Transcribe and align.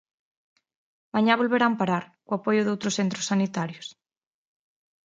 Mañá 1.13 1.33
volverán 1.41 1.73
parar, 1.79 2.05
co 2.25 2.31
apoio 2.35 2.61
doutros 2.65 2.95
centros 2.99 3.27
sanitarios. 3.31 3.87